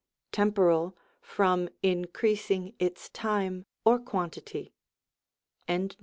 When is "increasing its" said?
1.83-3.07